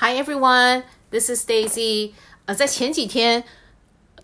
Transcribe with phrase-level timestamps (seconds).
[0.00, 2.12] Hi everyone, this is Daisy.
[2.46, 3.42] 呃，在前几天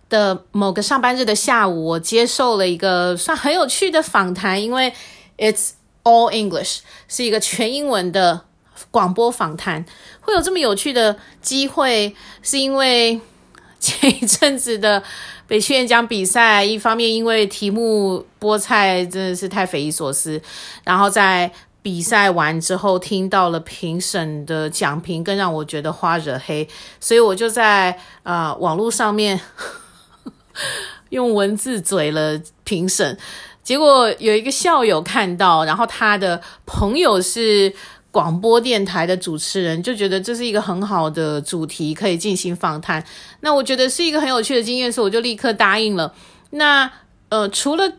[0.09, 4.93] 的某个上班日的下午，我接受了一个算很有趣的访谈，因为
[5.37, 5.71] It's
[6.05, 8.45] all English，是一个全英文的
[8.93, 9.85] 广播访谈。
[10.21, 13.21] 会有这么有趣的机会，是因为
[13.81, 15.03] 前一阵子的
[15.49, 20.41] 北区演讲比赛，一方面因为题目菠菜真的是太匪夷所思，
[20.85, 21.51] 然后在
[21.85, 26.67] 比赛完之后，听到了评审的讲评，更让我觉得花惹黑，
[26.99, 27.91] 所以我就在
[28.23, 29.39] 啊、呃、网络上面
[31.11, 33.19] 用文字嘴了评审。
[33.63, 37.71] 结果有一个校友看到，然后他的朋友是
[38.11, 43.05] 广播电台的主持人，就觉得这是一个很好的主题，可以进行访谈。
[43.41, 46.15] 那我觉得是一个很有趣的经验，所以我就立刻答应了。
[46.49, 46.91] 那
[47.29, 47.93] 呃，除了。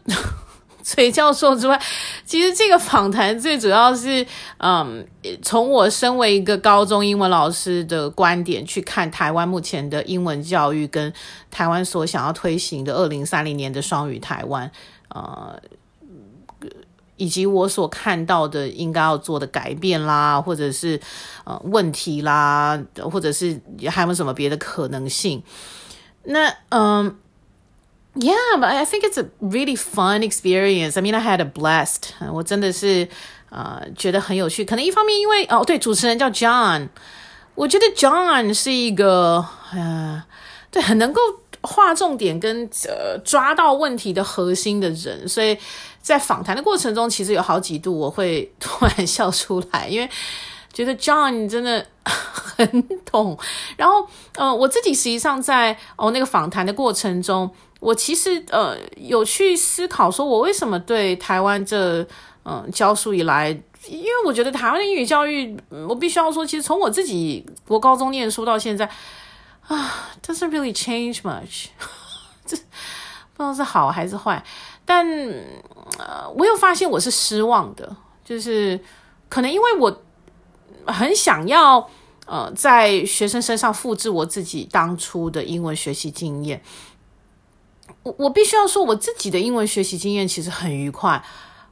[0.85, 1.81] 崔教授之外，
[2.25, 4.23] 其实这个访谈最主要是，
[4.59, 5.03] 嗯，
[5.41, 11.11] 从我身为一个高中英文老师的观点去看台湾目前的英文教育，跟
[11.49, 14.71] 台湾所想要推行的二零三零年的双语台湾，
[15.09, 15.59] 呃，
[17.17, 20.99] 以及我所看到的应该要做的改变啦，或者是
[21.45, 22.79] 呃问题啦，
[23.11, 25.41] 或者是还有没有什么别的可能性？
[26.25, 27.17] 那嗯。
[28.17, 30.97] Yeah, but I think it's a really fun experience.
[30.97, 32.11] I mean, I had a blast.
[32.31, 33.07] 我真的是
[33.49, 34.63] 呃觉得很有趣。
[34.63, 36.87] 可能一方面因为哦对，主持人叫 John，
[37.55, 40.23] 我觉得 John 是一个呃
[40.71, 41.21] 对很能够
[41.61, 45.57] 划重点跟呃抓到问题的核心的人，所以
[46.01, 50.09] 在访谈的过程中，其实有好几度我会突然笑出来，因为
[50.71, 51.85] 觉得 John 真的
[52.55, 53.37] 很懂。
[53.77, 57.49] 然后呃我自己实际上在哦那个访谈的过程中。
[57.81, 62.03] 我其实呃有去思考，说我为什么对台湾这
[62.47, 63.49] 嗯、教书以来，
[63.87, 65.55] 因为我觉得台湾的英语教育，
[65.87, 68.89] 我必须要说，其实从我自己国高中念书到现在
[69.67, 71.67] 啊，doesn't really change much，
[72.45, 74.43] 这不知道是好还是坏，
[74.85, 75.05] 但
[75.97, 78.79] 呃我有发现我是失望的，就是
[79.27, 80.03] 可能因为我
[80.85, 81.89] 很想要
[82.25, 86.61] 呃在学生身上复制我自己当初的英文学习经验。
[88.03, 91.23] 我我必须要说，我自己的英文学习经验其实很愉快。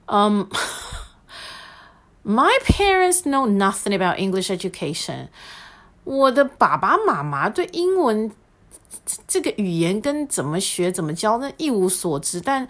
[0.05, 0.47] 嗯、
[2.23, 5.29] ，My parents know nothing about English education。
[6.03, 8.31] 我的爸爸妈妈对英文
[9.27, 12.41] 这个语言跟怎么学、怎么教，那一无所知。
[12.41, 12.67] 但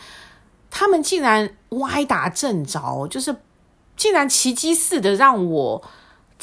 [0.69, 3.35] 他们竟然歪打正着，就是
[3.97, 5.83] 竟然奇迹似的让我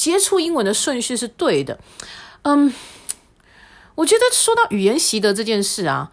[0.00, 1.78] 接触英文的顺序是对的。
[2.44, 2.72] 嗯、
[3.96, 6.10] 我觉得说到语言习得这件事啊。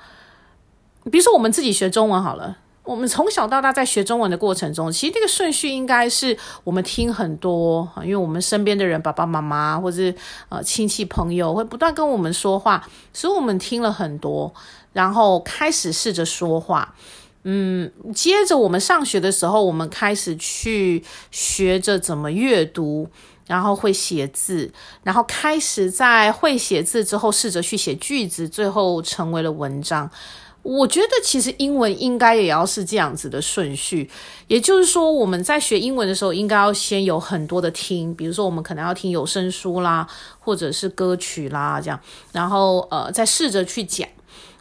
[1.09, 10.13] 比如说，我们自己学中文好了，我们从小到大在学中文的过程中，其实这个顺序应该是我们听很多，因为我们身边的人，爸爸妈妈或者
[10.49, 14.53] 呃亲戚朋友会不断跟我们说话，所以我们听了很多，
[14.91, 16.93] 然后开始试着说话。
[17.43, 23.09] 嗯，接着我们上学的时候，我们开始去学着怎么阅读，
[23.47, 24.72] 然后会写字，
[25.03, 30.09] 然后开始在会写字之后试着去写句子，最后成为了文章。
[30.63, 34.09] 我觉得其实英文应该也要是这样子的顺序，
[34.47, 40.06] 也就是说，我们在学英文的时候，应该要先有很多的听，比如说我们可能要听有声书啦，
[40.40, 41.97] 或者是歌曲啦，这样，
[42.34, 44.06] 然后呃，再试着去讲，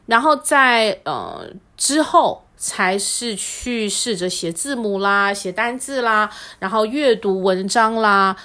[0.07, 1.45] 然后在呃
[1.77, 6.31] 之后才是去试着写字母啦，写单字啦，
[6.61, 8.37] 然后阅读文章啦，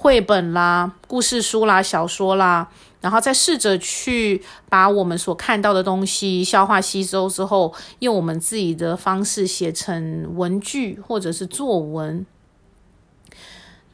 [0.00, 2.68] 绘本啦，故事书啦，小说啦。
[3.00, 12.24] 然后再试着去把我们所看到的东西消化吸收之后，用我们自己的方式写成文具或者是作文。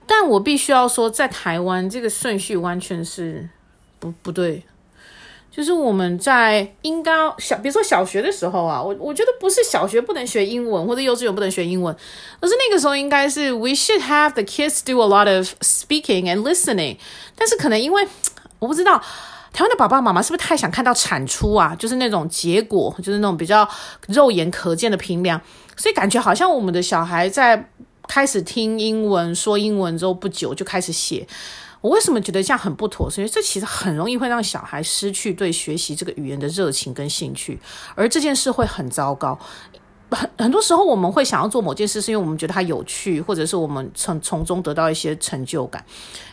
[0.06, 3.48] 但我必须要说，在台湾这个顺序完全是
[3.98, 4.62] 不不对。
[5.54, 11.94] 就是我们在应该小，比如说小学的时候啊，我我觉得不是小学不能学英文，或者幼稚园不能学英文，
[12.40, 16.96] 而是那个时候应该是 we should have the kids do a lot of speaking and listening。
[17.36, 18.04] 但是可能因为
[18.58, 19.00] 我不知道
[19.52, 21.72] 台湾的爸爸妈妈是不是太想看到产出啊？
[21.78, 23.68] 就是那种结果，就是那种比较
[24.08, 25.40] 肉眼可见的评量，
[25.76, 27.70] 所以感觉好像我们的小孩在
[28.08, 31.24] 开始听英文、说英文之后不久就开始写。
[31.84, 33.10] 我为什么觉得这样很不妥？
[33.10, 37.60] 是因为这其实很容易会让小孩失去对学习这个语言的热情跟兴趣，
[37.94, 39.38] 而这件事会很糟糕。
[40.10, 45.84] 很很多时候我们会想要做某件事，是因为我们觉得它有趣，或者是我们从从中得到一些成就感。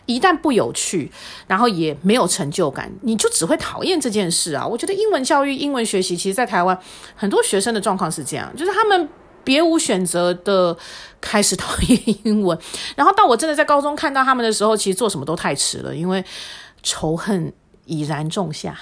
[0.06, 1.12] 一旦不有趣，
[1.48, 4.66] 然后也没有成就感，你就只会讨厌这件事啊！
[4.66, 6.80] 我觉得英文教育、英文学习，其实在台湾
[7.14, 9.10] 很多学生的状况是这样，就是他们
[9.44, 10.78] 别无选择的
[11.20, 12.58] 开始讨厌英文，
[12.96, 16.24] 然后到我真的在高中看到他们的时候，其实做什么都太迟了，因为
[16.84, 17.54] 仇恨
[17.86, 18.80] 已然种下，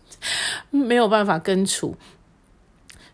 [0.70, 1.96] 没有办法根除。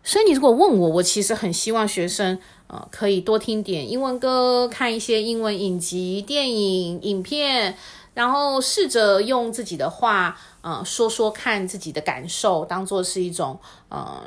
[0.03, 2.39] 所以你如果问我，我其实很希望学生
[2.69, 7.77] 呃可以多听点英文歌，看一些英文影集、电影、影片，
[8.15, 13.59] 然后试着用自己的话呃说说看自己的感受，当做是一种
[13.89, 14.23] 呃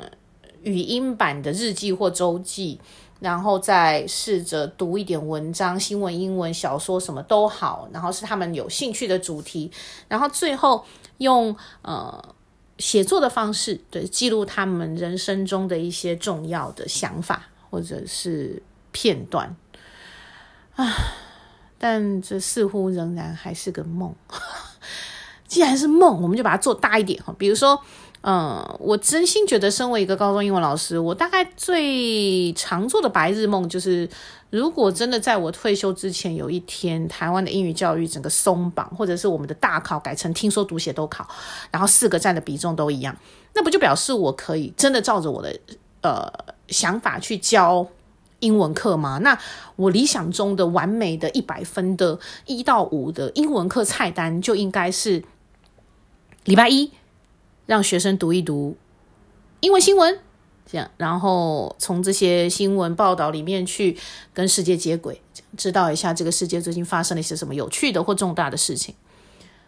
[0.62, 2.80] 语音版的日记或周记，
[3.20, 9.70] 然后再试着读一点文章、新闻、英文、小说什么都好，然后是他们有兴趣的主题，
[10.08, 10.84] 然后最后
[11.18, 12.34] 用呃。
[12.78, 19.54] 写作的方式，对，记录他们人生中的一些重要的想法或者是片段
[20.76, 20.90] 啊，
[21.76, 24.14] 但这似乎仍然还是个梦。
[25.46, 27.34] 既然是梦，我们就把它做大一点哈。
[27.36, 27.78] 比如说，
[28.22, 34.08] 嗯，我真心觉得，身为一个高中英文老师，我大概最常做的白日梦就是。
[34.50, 41.24] 如果真的在我退休之前有一天，台湾的英语教育整个松绑，或者是我们的大考改成听说读写都考，
[41.70, 43.16] 然后四个占的比重都一样，
[43.54, 45.56] 那不就表示我可以真的照着我的
[46.00, 46.28] 呃
[46.66, 47.86] 想法去教
[48.40, 49.18] 英文课吗？
[49.18, 49.38] 那
[49.76, 55.22] 我理想中的完美的一百分的一到五的英文课菜单就应该是
[56.42, 56.90] 礼拜一
[57.70, 58.76] 让学生读一读
[59.60, 60.18] 英文新闻。
[60.66, 63.96] 这样，然后从这些新闻报道里面去
[64.34, 65.22] 跟世界接轨，
[65.56, 68.96] 知道一下这个世界最近发生了一些什么有趣的或重大的事情。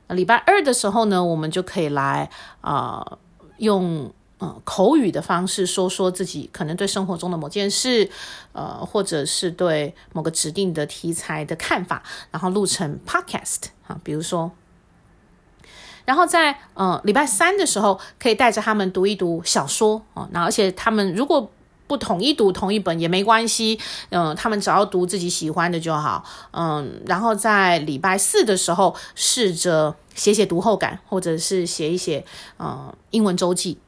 [0.08, 2.28] 那礼拜二的时候呢，我们就可以来
[2.60, 3.18] 啊、
[3.58, 8.10] 用呃口语的方式说说自己可能对生活中的某件事，
[8.50, 12.02] 呃，或者是对某个指定的题材的看法，
[12.32, 14.50] 然后录成 podcast 啊，比如说。
[16.04, 20.28] 然后在呃礼拜三的时候，可以带着他们读一读小说哦。
[20.32, 21.50] 那而且他们如果
[21.86, 23.78] 不统一读同一本也没关系，
[24.10, 26.24] 嗯、他们只要读自己喜欢的就好。
[26.52, 32.24] 嗯，然后在礼拜四的时候，试着写写读后感，或者是写一写
[32.56, 33.78] 呃英文周记。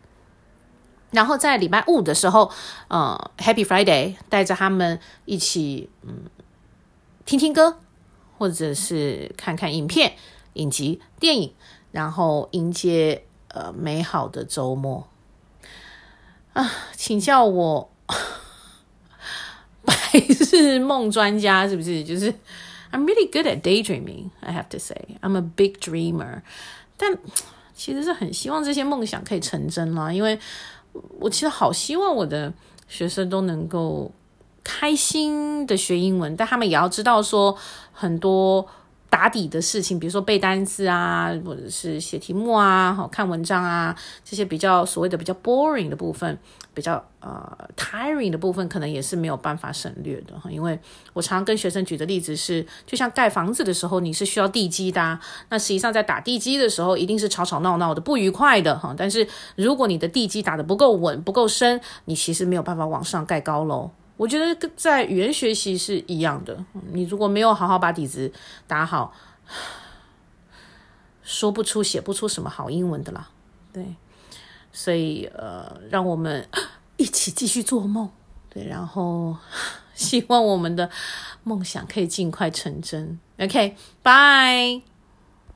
[1.12, 2.50] 然后在礼拜五的时候，
[2.88, 6.24] 呃，Happy Friday，带着他们一起嗯
[7.24, 7.78] 听听歌，
[8.36, 10.14] 或者是看看影片、
[10.54, 11.54] 影集、电影。
[11.94, 15.06] 然后迎接呃美好的周末
[16.52, 17.88] 啊，请叫我
[19.86, 19.94] 白
[20.50, 22.02] 日梦专家是不是？
[22.02, 22.32] 就是
[22.90, 24.30] I'm really good at daydreaming.
[24.40, 26.42] I have to say I'm a big dreamer.
[26.96, 27.16] 但
[27.76, 30.36] 其实是很希望这些梦想可以成真啦，因为
[31.20, 32.52] 我其实好希望我的
[32.88, 34.10] 学生都能够
[34.64, 37.56] 开心的学英文，但他们也要知道说
[37.92, 38.68] 很多。
[39.08, 46.36] 打底的事情，比如说背单词啊，或者是写题目啊，好看文章啊，这些比较所谓的比较 boring 的部分，
[46.74, 50.50] 比较呃 tiring 的部分，可能也是没有办法省略的哈。
[50.50, 50.76] 因为
[51.12, 55.18] 我常常跟学生举的例子是，就像盖房子的时候，你是需要地基的，
[55.48, 58.92] 那实际上在打地基的时候，一定是吵吵闹闹的，不愉快的哈。
[58.98, 63.90] 但是如果你的地基打得不够稳、不够深，你其实没有办法往上盖高楼。
[64.16, 68.32] 我觉得在语言学习是一样的，你如果没有好好把底子
[68.66, 69.12] 打好，
[71.22, 73.28] 说不出、写不出什么好英文的啦。
[73.72, 73.96] 对，
[74.72, 76.48] 所以呃，让我们
[76.96, 78.08] 一起继续做梦，
[78.48, 79.36] 对，然后
[79.94, 80.88] 希望我们的
[81.42, 83.18] 梦想可以尽快成真。
[83.38, 84.93] OK，拜。